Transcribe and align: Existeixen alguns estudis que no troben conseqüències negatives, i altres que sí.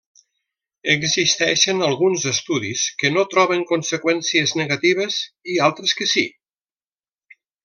Existeixen 0.93 1.83
alguns 1.87 2.25
estudis 2.31 2.85
que 3.03 3.11
no 3.17 3.27
troben 3.35 3.63
conseqüències 3.75 4.55
negatives, 4.63 5.21
i 5.57 5.61
altres 5.69 5.95
que 6.01 6.09
sí. 6.15 6.27